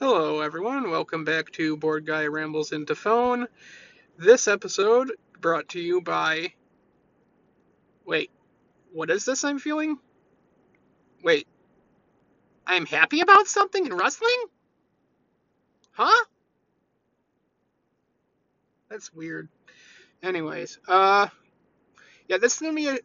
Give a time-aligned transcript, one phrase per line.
[0.00, 0.92] Hello, everyone.
[0.92, 3.48] Welcome back to Bored Guy Rambles into Phone.
[4.16, 6.52] This episode brought to you by.
[8.06, 8.30] Wait,
[8.92, 9.98] what is this I'm feeling?
[11.24, 11.48] Wait,
[12.64, 14.44] I'm happy about something in wrestling?
[15.90, 16.24] Huh?
[18.88, 19.48] That's weird.
[20.22, 21.26] Anyways, uh,
[22.28, 22.98] yeah, this is gonna be a,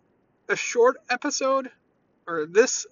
[0.48, 1.72] a short episode,
[2.28, 2.86] or this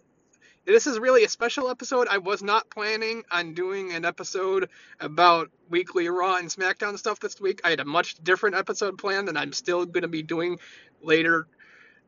[0.65, 2.07] this is really a special episode.
[2.09, 7.41] I was not planning on doing an episode about weekly Raw and SmackDown stuff this
[7.41, 7.61] week.
[7.63, 10.59] I had a much different episode planned, and I'm still going to be doing
[11.01, 11.47] later,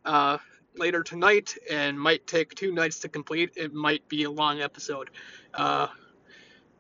[0.06, 0.38] uh,
[0.76, 3.54] later tonight, and might take two nights to complete.
[3.56, 5.10] It might be a long episode.
[5.54, 5.88] Uh,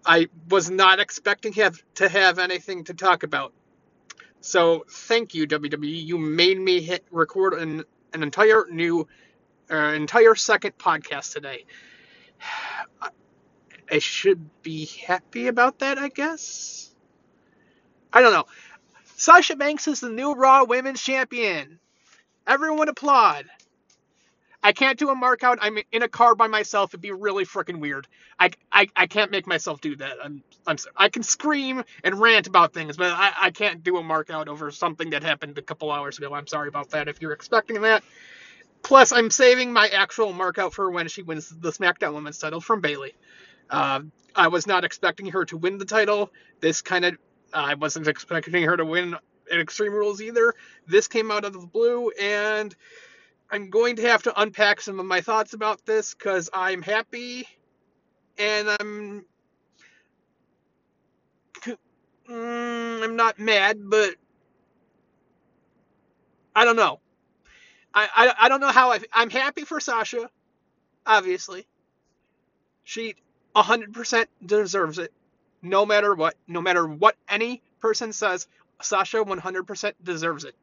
[0.06, 3.54] I was not expecting have to have anything to talk about.
[4.42, 6.06] So thank you, WWE.
[6.06, 9.08] You made me hit record an, an entire new
[9.80, 11.66] an entire second podcast today.
[13.92, 16.90] I should be happy about that, I guess.
[18.12, 18.46] I don't know.
[19.16, 21.80] Sasha Banks is the new Raw Women's Champion.
[22.48, 23.46] Everyone applaud.
[24.64, 25.60] I can't do a mark out.
[25.62, 26.92] I'm in a car by myself.
[26.92, 28.08] It'd be really freaking weird.
[28.40, 30.18] I, I, I can't make myself do that.
[30.24, 34.04] I'm, I'm I can scream and rant about things, but I, I can't do a
[34.04, 36.34] mark out over something that happened a couple hours ago.
[36.34, 38.04] I'm sorry about that if you're expecting that.
[38.84, 42.82] Plus, I'm saving my actual markout for when she wins the SmackDown Women's title from
[42.82, 43.16] Bayley.
[43.70, 44.02] Uh,
[44.36, 46.32] I was not expecting her to win the title.
[46.60, 47.18] This kind of,
[47.54, 49.16] I wasn't expecting her to win
[49.52, 50.54] at Extreme Rules either.
[50.86, 52.76] This came out of the blue, and
[53.50, 57.48] I'm going to have to unpack some of my thoughts about this because I'm happy
[58.38, 59.26] and I'm.
[62.30, 64.16] Mm, I'm not mad, but
[66.56, 67.00] I don't know.
[67.94, 70.30] I, I, I don't know how I, I'm happy for Sasha,
[71.06, 71.68] obviously.
[72.84, 73.16] She
[73.56, 75.14] 100% deserves it,
[75.62, 76.36] no matter what.
[76.48, 78.48] No matter what any person says,
[78.82, 80.56] Sasha 100% deserves it.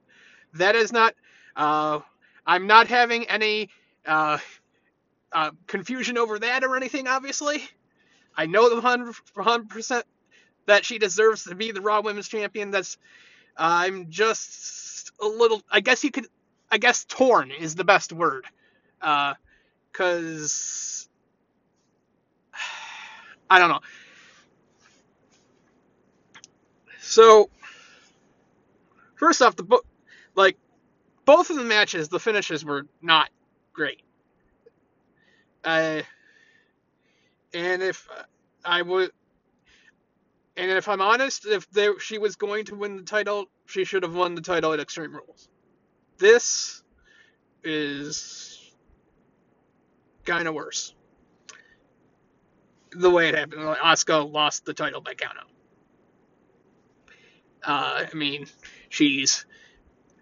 [0.54, 1.14] That is not,
[1.56, 2.00] uh,
[2.46, 3.70] I'm not having any
[4.06, 4.38] uh,
[5.32, 7.62] uh, confusion over that or anything, obviously.
[8.36, 10.02] I know the 100%
[10.66, 12.70] that she deserves to be the Raw Women's Champion.
[12.70, 12.98] That's,
[13.56, 16.26] I'm just a little, I guess you could
[16.70, 18.46] I guess torn is the best word.
[19.00, 21.08] Because.
[22.54, 22.58] Uh,
[23.50, 23.80] I don't know.
[27.00, 27.50] So,
[29.16, 29.84] first off, the book,
[30.36, 30.56] like,
[31.24, 33.30] both of the matches, the finishes were not
[33.72, 34.02] great.
[35.64, 36.02] Uh,
[37.52, 38.08] and if
[38.64, 39.10] I would,
[40.56, 44.04] and if I'm honest, if there, she was going to win the title, she should
[44.04, 45.48] have won the title at Extreme Rules.
[46.20, 46.82] This
[47.64, 48.72] is
[50.26, 50.94] kind of worse.
[52.92, 55.48] The way it happened, Asuka lost the title by countout.
[57.64, 58.46] Uh, I mean,
[58.90, 59.46] she's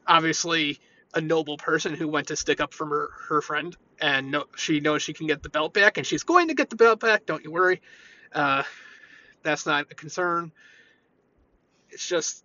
[0.06, 0.78] obviously
[1.14, 4.78] a noble person who went to stick up for her, her friend, and no, she
[4.78, 7.26] knows she can get the belt back, and she's going to get the belt back.
[7.26, 7.80] Don't you worry.
[8.32, 8.62] Uh,
[9.42, 10.52] that's not a concern.
[11.90, 12.44] It's just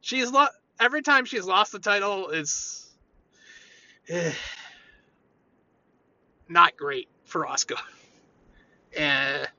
[0.00, 0.46] she's lo-
[0.80, 2.88] every time she's lost the title is
[4.08, 4.32] eh,
[6.48, 7.78] not great for Asuka.
[8.96, 9.46] And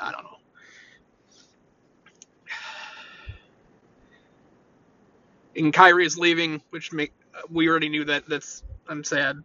[0.00, 0.36] I don't know.
[5.56, 7.12] And Kairi is leaving, which make
[7.50, 8.28] we already knew that.
[8.28, 9.42] That's I'm sad.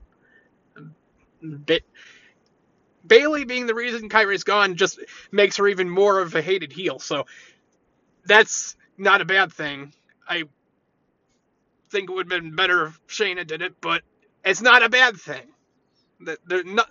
[1.66, 1.84] Bit
[3.06, 5.00] Bayley being the reason Kairi's gone just
[5.32, 7.00] makes her even more of a hated heel.
[7.00, 7.26] So
[8.26, 9.94] that's not a bad thing.
[10.28, 10.44] I
[11.92, 14.04] think it would have been better if Shayna did it, but
[14.46, 15.46] it's not a bad thing.
[16.22, 16.90] That they're not.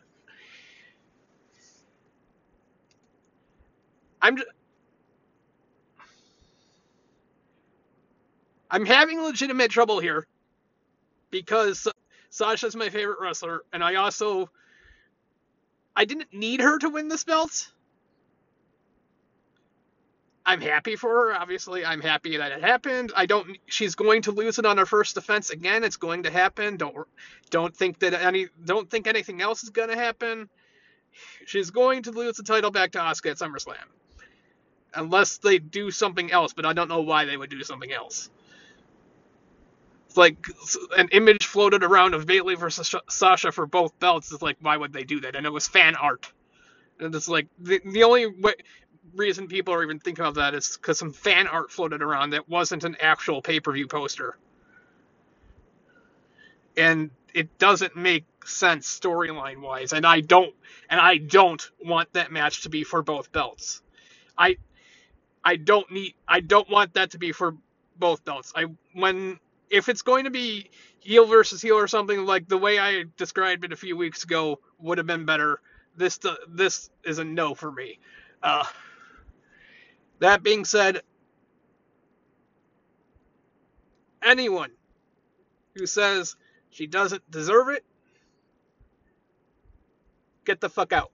[4.23, 4.51] I'm just,
[8.71, 10.27] I'm having legitimate trouble here
[11.31, 11.89] because
[12.31, 14.51] Sasha's my favorite wrestler, and I also
[15.97, 17.71] I didn't need her to win this belt.
[20.45, 21.35] I'm happy for her.
[21.35, 23.13] Obviously, I'm happy that it happened.
[23.15, 23.59] I don't.
[23.67, 25.85] She's going to lose it on her first defense again.
[25.85, 26.77] It's going to happen.
[26.77, 27.07] Don't
[27.51, 28.49] don't think that any.
[28.65, 30.49] Don't think anything else is going to happen.
[31.47, 33.77] She's going to lose the title back to Asuka at SummerSlam,
[34.95, 36.53] unless they do something else.
[36.55, 38.31] But I don't know why they would do something else.
[40.09, 40.47] It's like
[40.99, 44.31] an image floated around of Bayley versus Sasha for both belts.
[44.33, 45.37] It's like, why would they do that?
[45.37, 46.31] And it was fan art.
[47.01, 48.53] And it's like the, the only way
[49.15, 52.49] reason people are even thinking of that is because some fan art floated around that
[52.49, 54.37] wasn't an actual pay per view poster.
[56.77, 60.55] And it doesn't make sense storyline wise, and I don't
[60.89, 63.83] and I don't want that match to be for both belts.
[64.37, 64.57] I
[65.45, 67.57] I don't need I don't want that to be for
[67.97, 68.53] both belts.
[68.55, 69.39] I when
[69.71, 70.71] if it's going to be
[71.01, 74.61] heel versus heel or something like the way I described it a few weeks ago
[74.79, 75.61] would have been better.
[75.97, 76.19] This
[76.49, 77.99] this is a no for me.
[78.43, 78.65] Uh,
[80.23, 81.03] that being said,
[84.23, 84.71] anyone
[85.75, 86.37] who says
[86.71, 87.85] she doesn't deserve it,
[90.45, 91.11] get the fuck out.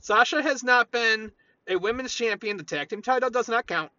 [0.00, 1.32] Sasha has not been
[1.68, 2.56] a women's champion.
[2.56, 3.90] The tag team title does not count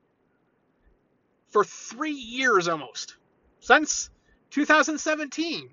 [1.50, 3.17] for three years almost
[3.59, 4.09] since
[4.51, 5.69] 2017.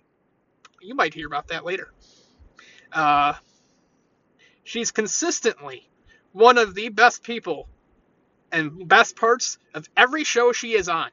[0.82, 1.88] You might hear about that later.
[2.92, 3.32] Uh,
[4.64, 5.88] she's consistently
[6.34, 7.68] one of the best people
[8.52, 11.10] and best parts of every show she is on.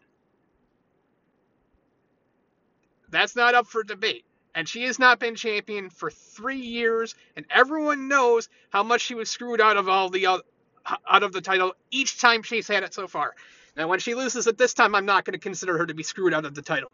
[3.09, 4.25] That's not up for debate.
[4.53, 9.15] And she has not been champion for three years, and everyone knows how much she
[9.15, 12.93] was screwed out of all the out of the title each time she's had it
[12.93, 13.33] so far.
[13.77, 16.03] Now, when she loses it this time, I'm not going to consider her to be
[16.03, 16.91] screwed out of the title.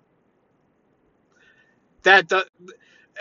[2.04, 2.44] That uh,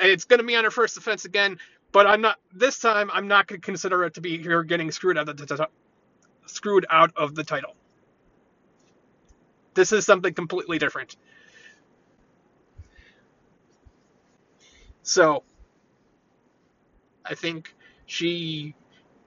[0.00, 1.58] it's going to be on her first offense again,
[1.96, 2.38] but I'm not.
[2.52, 5.38] This time, I'm not going to consider it to be her getting screwed out of
[5.38, 5.64] the t-
[6.44, 7.74] screwed out of the title.
[9.72, 11.16] This is something completely different.
[15.04, 15.42] So,
[17.24, 18.74] I think she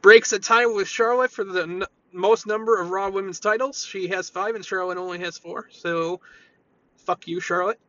[0.03, 1.83] breaks a tie with Charlotte for the n-
[2.13, 3.83] most number of Raw women's titles.
[3.83, 5.69] She has five, and Charlotte only has four.
[5.71, 6.21] So,
[6.97, 7.79] fuck you, Charlotte.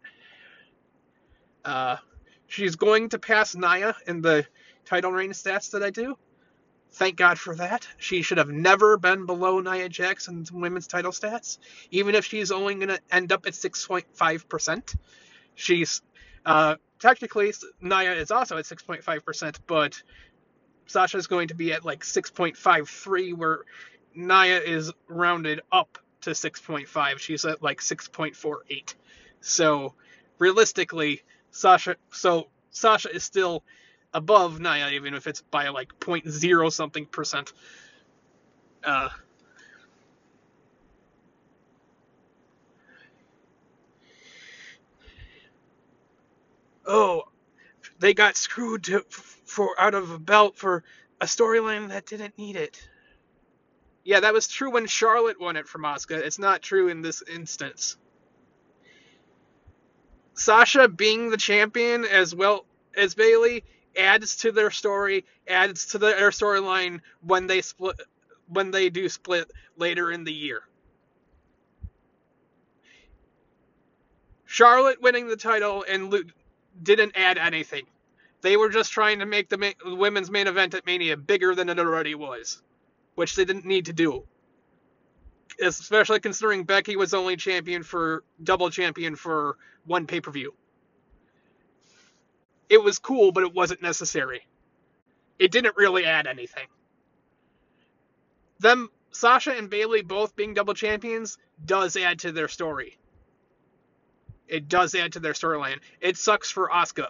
[1.67, 1.99] Uh,
[2.47, 4.47] she's going to pass Nia in the
[4.85, 6.17] title reign stats that I do.
[6.93, 7.87] Thank God for that.
[7.99, 11.59] She should have never been below Nia Jax's women's title stats,
[11.91, 14.97] even if she's only going to end up at 6.5%.
[15.55, 16.03] She's
[16.45, 20.03] uh, technically Nia is also at 6.5%, but
[20.87, 23.61] Sasha is going to be at like 6.53, where
[24.15, 27.19] Nia is rounded up to 6.5.
[27.19, 28.95] She's at like 6.48.
[29.41, 29.95] So
[30.39, 31.23] realistically,
[31.53, 33.65] Sasha so Sasha is still
[34.13, 37.53] above Nia, even if it's by like 0.0 something percent.
[38.83, 39.09] Uh,
[46.87, 47.25] oh,
[47.99, 50.83] they got screwed to, for out of a belt for
[51.21, 52.89] a storyline that didn't need it.
[54.03, 56.17] Yeah, that was true when Charlotte won it from Asuka.
[56.17, 57.97] It's not true in this instance.
[60.35, 62.65] Sasha being the champion as well
[62.97, 63.63] as Bayley
[64.01, 68.01] adds to their story, adds to their storyline when they split
[68.49, 70.63] when they do split later in the year.
[74.45, 76.13] Charlotte winning the title and
[76.83, 77.87] didn't add anything.
[78.41, 81.69] They were just trying to make the ma- women's main event at Mania bigger than
[81.69, 82.61] it already was,
[83.15, 84.25] which they didn't need to do.
[85.63, 90.55] Especially considering Becky was only champion for double champion for one pay per view.
[92.71, 94.47] It was cool, but it wasn't necessary.
[95.39, 96.69] It didn't really add anything.
[98.61, 102.97] Them Sasha and Bayley both being double champions does add to their story.
[104.47, 105.81] It does add to their storyline.
[106.01, 107.09] It sucks for Asuka.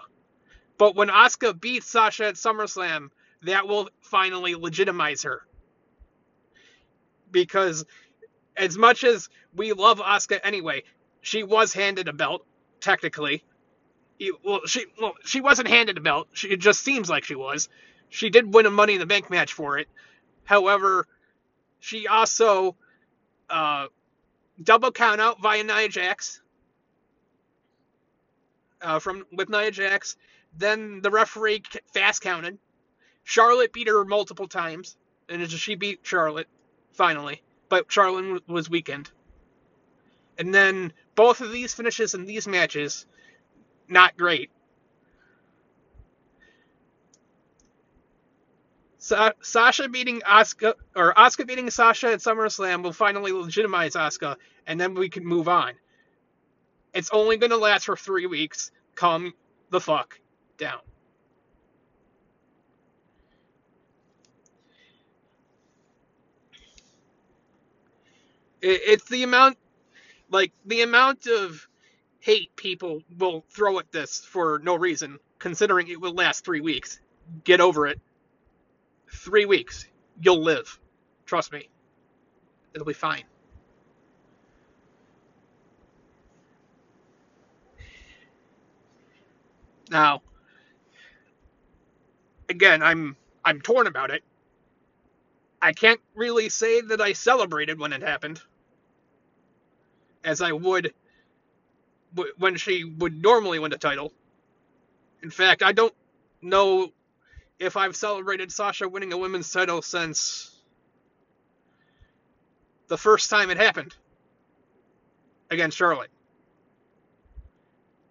[0.78, 3.10] But when Asuka beats Sasha at SummerSlam,
[3.42, 5.42] that will finally legitimize her.
[7.30, 7.84] Because
[8.56, 10.84] as much as we love Asuka anyway,
[11.20, 12.46] she was handed a belt,
[12.80, 13.44] technically.
[14.44, 16.28] Well, she well, she wasn't handed a belt.
[16.32, 17.68] She, it just seems like she was.
[18.08, 19.88] She did win a Money in the Bank match for it.
[20.44, 21.06] However,
[21.78, 22.76] she also
[23.48, 23.86] uh,
[24.62, 26.40] double count out via Nia Jax
[28.82, 30.16] uh, from with Nia Jax.
[30.56, 31.62] Then the referee
[31.92, 32.58] fast counted.
[33.22, 34.96] Charlotte beat her multiple times,
[35.28, 36.48] and she beat Charlotte
[36.92, 39.10] finally, but Charlotte was weakened.
[40.38, 43.06] And then both of these finishes in these matches,
[43.90, 44.50] not great.
[48.98, 54.80] Sa- Sasha beating Asuka or Asuka beating Sasha at SummerSlam will finally legitimize Asuka, and
[54.80, 55.74] then we can move on.
[56.94, 58.70] It's only going to last for three weeks.
[58.96, 59.34] Calm
[59.70, 60.20] the fuck
[60.58, 60.80] down.
[68.92, 69.58] it's the amount,
[70.30, 71.68] like the amount of
[72.20, 77.00] hate people will throw at this for no reason, considering it will last three weeks.
[77.44, 78.00] Get over it.
[79.12, 79.86] Three weeks,
[80.20, 80.78] you'll live.
[81.26, 81.68] Trust me.
[82.74, 83.24] It'll be fine.
[89.90, 90.22] Now,
[92.48, 94.22] again, I'm I'm torn about it.
[95.60, 98.40] I can't really say that I celebrated when it happened,
[100.24, 100.92] as I would
[102.38, 104.12] when she would normally win the title.
[105.22, 105.94] In fact, I don't
[106.42, 106.88] know
[107.58, 110.50] if I've celebrated Sasha winning a women's title since
[112.88, 113.94] the first time it happened
[115.50, 116.10] against Charlotte.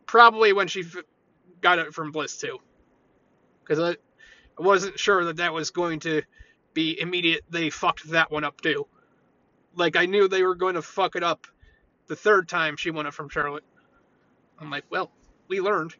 [0.05, 0.83] Probably when she
[1.61, 2.59] got it from Bliss too,
[3.63, 6.21] because I wasn't sure that that was going to
[6.73, 7.43] be immediate.
[7.49, 8.87] They fucked that one up too.
[9.75, 11.47] Like I knew they were going to fuck it up
[12.07, 13.63] the third time she won it from Charlotte.
[14.59, 15.11] I'm like, well,
[15.47, 15.95] we learned.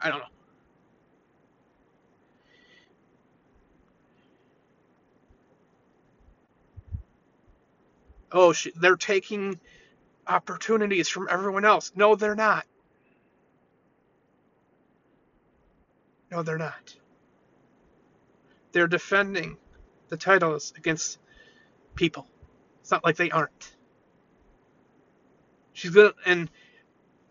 [0.00, 0.24] I don't know.
[8.30, 9.58] Oh, they're taking
[10.26, 11.92] opportunities from everyone else.
[11.96, 12.66] No, they're not.
[16.30, 16.94] No, they're not.
[18.72, 19.56] They're defending
[20.10, 21.18] the titles against
[21.94, 22.26] people.
[22.80, 23.72] It's not like they aren't.
[25.78, 26.50] She's gonna, and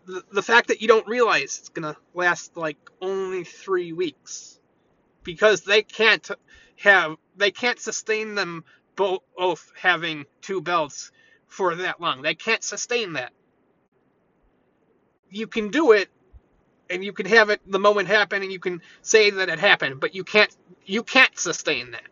[0.06, 4.60] the, the fact that you don't realize it's gonna last like only three weeks
[5.24, 6.28] because they can't
[6.78, 8.64] have, they can't sustain them
[8.96, 11.12] both having two belts
[11.46, 12.22] for that long.
[12.22, 13.32] They can't sustain that.
[15.30, 16.08] You can do it
[16.90, 20.00] and you can have it the moment happen and you can say that it happened,
[20.00, 20.54] but you can't
[20.86, 22.04] you can't sustain that.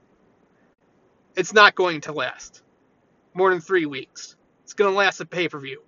[1.36, 2.62] It's not going to last
[3.34, 4.36] more than 3 weeks.
[4.64, 5.82] It's going to last a pay-per-view.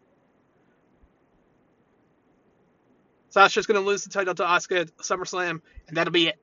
[3.31, 6.39] Sasha's going to lose the title to Asuka at SummerSlam and that'll be it.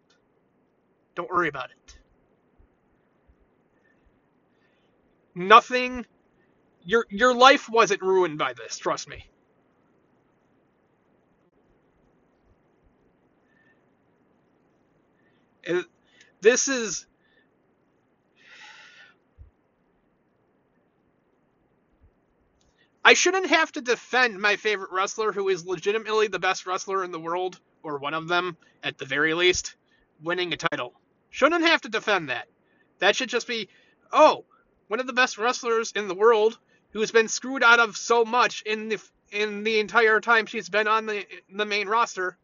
[1.15, 1.97] Don't worry about it.
[5.35, 6.05] Nothing
[6.83, 9.25] your your life wasn't ruined by this, trust me.
[15.63, 15.85] It,
[16.41, 17.07] this is
[23.05, 27.11] I shouldn't have to defend my favorite wrestler who is legitimately the best wrestler in
[27.11, 29.75] the world, or one of them at the very least,
[30.23, 30.91] winning a title.
[31.29, 32.47] Shouldn't have to defend that.
[32.97, 33.69] That should just be,
[34.11, 34.43] oh,
[34.87, 36.57] one of the best wrestlers in the world
[36.93, 38.99] who's been screwed out of so much in the
[39.31, 42.35] in the entire time she's been on the the main roster.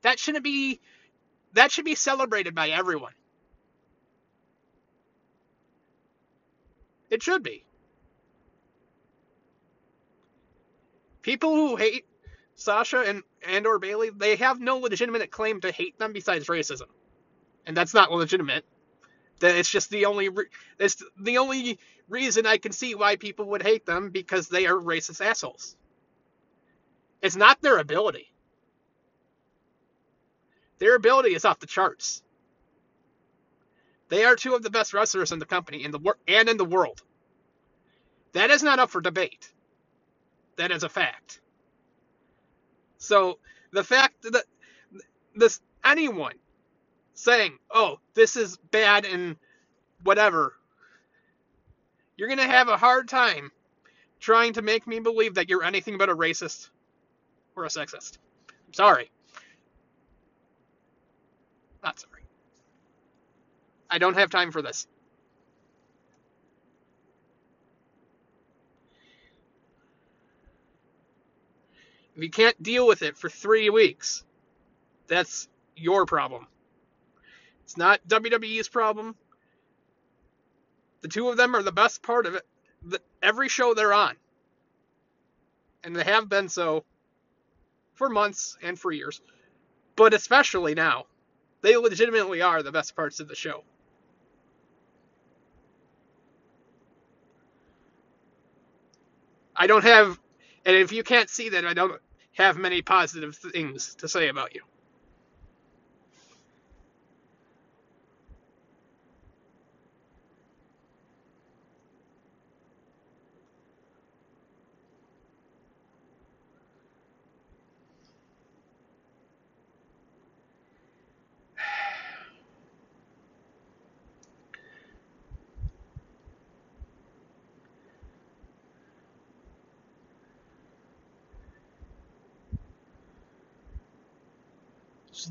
[0.00, 0.80] That shouldn't be
[1.52, 3.12] that should be celebrated by everyone.
[7.10, 7.65] It should be.
[11.26, 12.06] People who hate
[12.54, 16.86] Sasha and and or Bayley, they have no legitimate claim to hate them besides racism.
[17.66, 18.64] And that's not legitimate.
[19.40, 20.46] That it's just the only re-
[20.78, 24.76] it's the only reason I can see why people would hate them because they are
[24.76, 25.76] racist assholes.
[27.20, 28.32] It's not their ability.
[30.78, 32.22] Their ability is off the charts.
[34.10, 36.56] They are two of the best wrestlers in the company in the wor- and in
[36.56, 37.02] the world.
[38.32, 39.50] That is not up for debate.
[40.56, 41.40] That is a fact.
[42.98, 43.38] So
[43.72, 44.44] the fact that
[45.34, 46.38] this anyone
[47.14, 49.36] saying, "Oh, this is bad and
[50.02, 50.54] whatever,"
[52.16, 53.52] you're gonna have a hard time
[54.20, 56.70] trying to make me believe that you're anything but a racist
[57.54, 58.18] or a sexist.
[58.66, 59.10] I'm sorry.
[61.82, 62.22] Not sorry.
[63.90, 64.86] I don't have time for this.
[72.16, 74.24] If you can't deal with it for three weeks,
[75.06, 76.46] that's your problem.
[77.64, 79.14] It's not WWE's problem.
[81.02, 82.42] The two of them are the best part of it.
[82.82, 84.16] The, every show they're on.
[85.84, 86.84] And they have been so
[87.94, 89.20] for months and for years.
[89.94, 91.04] But especially now.
[91.60, 93.62] They legitimately are the best parts of the show.
[99.54, 100.18] I don't have,
[100.64, 102.00] and if you can't see that, I don't
[102.36, 104.62] have many positive things to say about you.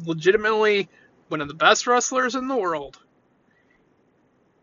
[0.08, 0.90] Legitimately
[1.28, 3.00] one of the best wrestlers in the world,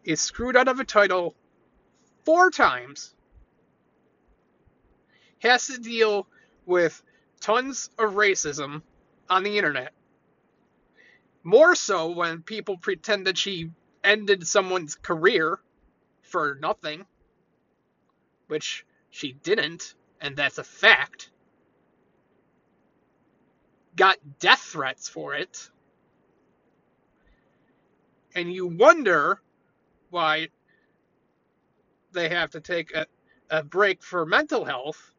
[0.05, 1.35] is screwed out of a title
[2.25, 3.15] four times
[5.41, 6.27] has to deal
[6.67, 7.03] with
[7.41, 8.83] tons of racism
[9.29, 9.93] on the internet.
[11.43, 13.71] More so when people pretend that she
[14.05, 15.59] ended someone's career
[16.23, 17.05] for nothing,
[18.47, 21.31] which she didn't, and that's a fact.
[23.97, 25.71] Got death threats for it.
[28.35, 29.41] And you wonder
[30.11, 30.49] why
[32.13, 33.07] they have to take a,
[33.51, 35.13] a break for mental health,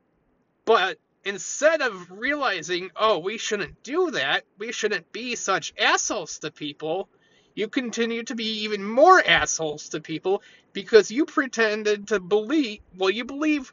[0.65, 6.51] but instead of realizing, oh, we shouldn't do that, we shouldn't be such assholes to
[6.51, 7.09] people,
[7.55, 10.41] you continue to be even more assholes to people
[10.73, 13.71] because you pretended to believe, well, you believe,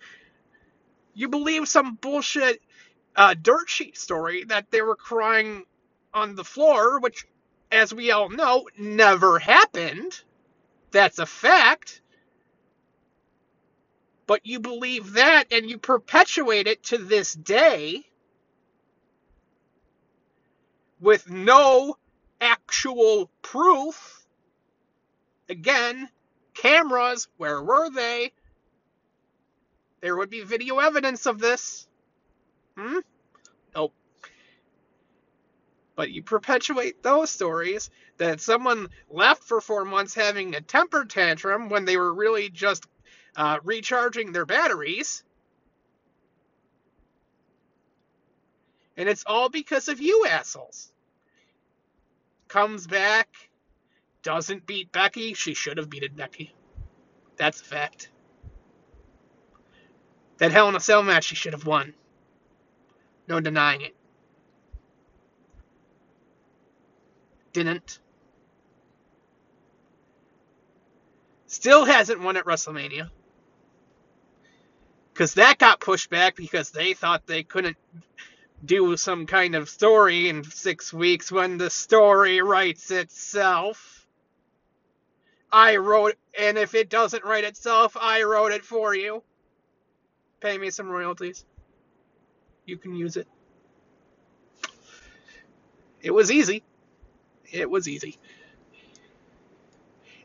[1.15, 2.61] you believe some bullshit
[3.17, 5.65] uh, dirt sheet story that they were crying
[6.15, 7.27] on the floor, which,
[7.71, 10.21] as we all know, never happened.
[10.91, 12.01] That's a fact
[14.31, 18.07] but you believe that and you perpetuate it to this day
[21.01, 21.97] with no
[22.41, 24.25] actual proof.
[25.49, 26.09] Again,
[26.55, 28.31] cameras, where were they?
[30.01, 31.89] There would be video evidence of this.
[32.81, 32.99] Hmm?
[33.75, 33.93] Nope.
[35.97, 41.69] But you perpetuate those stories that someone left for four months having a temper tantrum
[41.69, 42.87] when they were really just
[43.37, 45.23] uh, recharging their batteries.
[48.97, 50.91] And it's all because of you assholes.
[52.49, 53.29] Comes back,
[54.23, 55.35] doesn't beat Becky.
[55.35, 56.55] She should have beaten Becky.
[57.37, 58.11] That's a fact.
[60.39, 61.93] That Hell in a Cell match she should have won.
[63.31, 63.95] No denying it.
[67.53, 68.01] Didn't.
[71.47, 73.09] Still hasn't won at WrestleMania
[75.13, 77.77] because that got pushed back because they thought they couldn't
[78.65, 84.09] do some kind of story in six weeks when the story writes itself.
[85.53, 89.23] I wrote, and if it doesn't write itself, I wrote it for you.
[90.41, 91.45] Pay me some royalties.
[92.71, 93.27] You can use it.
[96.01, 96.63] It was easy.
[97.51, 98.17] It was easy.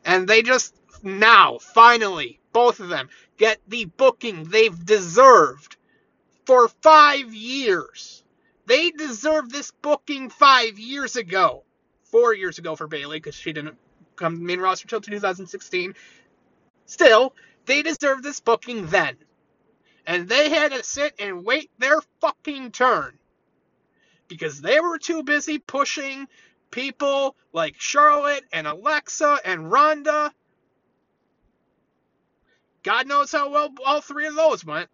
[0.04, 5.76] And they just now, finally, both of them, get the booking they've deserved
[6.46, 8.22] for five years.
[8.66, 11.64] They deserved this booking five years ago.
[12.04, 13.76] Four years ago for Bayley because she didn't
[14.14, 15.94] come to the main roster until 2016.
[16.86, 17.34] Still,
[17.66, 19.16] they deserved this booking then.
[20.06, 23.18] And they had to sit and wait their fucking turn.
[24.28, 26.26] Because they were too busy pushing
[26.70, 30.32] people like Charlotte and Alexa and Ronda.
[32.82, 34.88] God knows how well all three of those went.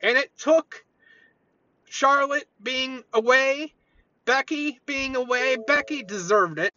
[0.00, 0.84] And it took
[1.88, 3.74] Charlotte being away,
[4.24, 5.56] Becky being away.
[5.66, 6.74] Becky deserved it.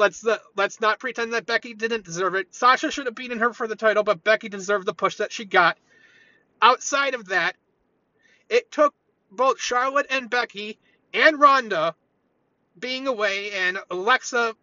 [0.00, 2.54] Let's uh, let's not pretend that Becky didn't deserve it.
[2.54, 5.44] Sasha should have beaten her for the title, but Becky deserved the push that she
[5.44, 5.76] got.
[6.62, 7.54] Outside of that,
[8.48, 8.94] it took
[9.30, 10.78] both Charlotte and Becky
[11.12, 11.94] and Ronda
[12.78, 14.56] being away and Alexa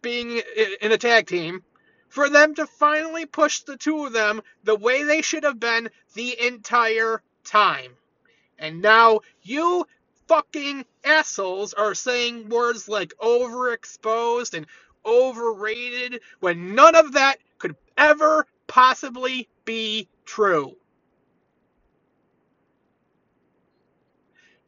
[0.00, 0.40] being
[0.80, 1.64] in a tag team
[2.08, 5.90] for them to finally push the two of them the way they should have been
[6.14, 7.96] the entire time.
[8.60, 9.86] And now you
[10.28, 14.66] fucking assholes are saying words like overexposed and
[15.04, 20.76] overrated when none of that could ever possibly be true.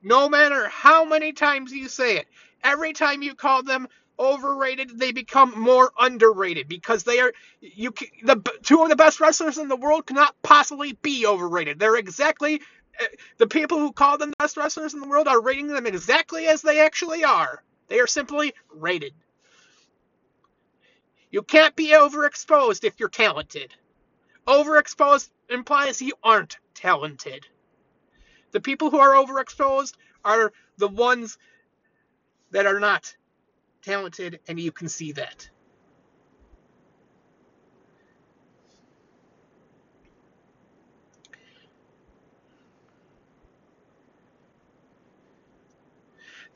[0.02, 2.26] No matter how many times you say it,
[2.62, 3.88] every time you call them
[4.18, 7.92] overrated, they become more underrated because they are you
[8.22, 11.78] the two of the best wrestlers in the world cannot possibly be overrated.
[11.78, 12.60] They're exactly
[13.38, 16.46] the people who call them the best wrestlers in the world are rating them exactly
[16.46, 17.62] as they actually are.
[17.88, 19.12] They are simply rated.
[21.30, 23.74] You can't be overexposed if you're talented.
[24.46, 27.46] Overexposed implies you aren't talented.
[28.52, 31.36] The people who are overexposed are the ones
[32.52, 33.14] that are not
[33.82, 35.48] talented, and you can see that.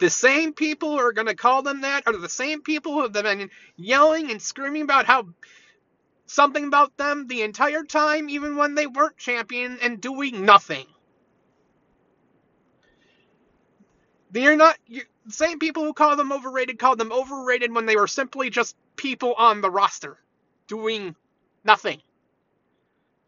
[0.00, 3.02] The same people who are going to call them that are the same people who
[3.02, 5.28] have been yelling and screaming about how
[6.26, 10.86] something about them the entire time, even when they weren't champion and doing nothing.
[14.30, 18.06] They're not you, same people who call them overrated called them overrated when they were
[18.06, 20.18] simply just people on the roster
[20.66, 21.14] doing
[21.64, 22.00] nothing.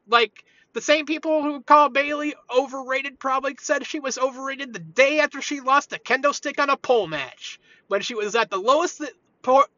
[0.08, 5.20] Like the same people who call Bayley overrated probably said she was overrated the day
[5.20, 8.56] after she lost a kendo stick on a pole match when she was at the
[8.58, 9.02] lowest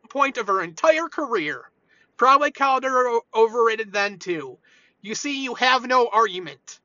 [0.08, 1.70] point of her entire career.
[2.16, 4.58] Probably called her overrated then too.
[5.02, 6.80] You see, you have no argument.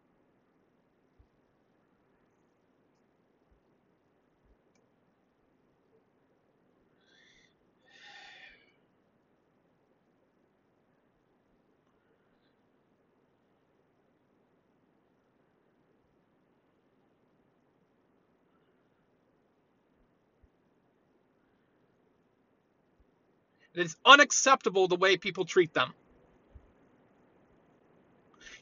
[23.75, 25.93] It's unacceptable the way people treat them.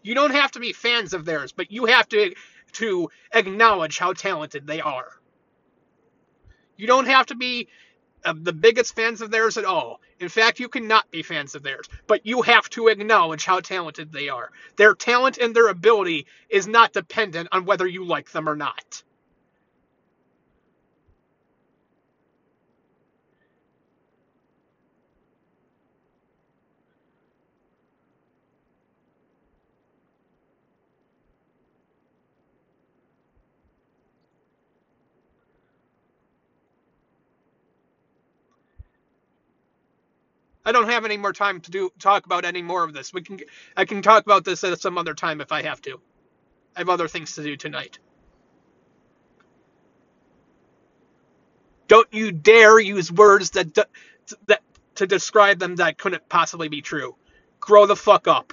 [0.03, 2.33] You don't have to be fans of theirs, but you have to
[2.73, 5.11] to acknowledge how talented they are.
[6.75, 7.69] You don't have to be
[8.25, 10.01] uh, the biggest fans of theirs at all.
[10.19, 14.11] In fact, you cannot be fans of theirs, but you have to acknowledge how talented
[14.11, 14.51] they are.
[14.75, 19.03] Their talent and their ability is not dependent on whether you like them or not.
[40.67, 43.13] I don't have any more time to do talk about any more of this.
[43.13, 43.39] We can
[43.77, 46.01] I can talk about this at some other time if I have to.
[46.75, 47.99] I have other things to do tonight.
[51.87, 53.73] Don't you dare use words that
[54.47, 54.61] that
[54.95, 57.15] to describe them that couldn't possibly be true.
[57.61, 58.51] Grow the fuck up.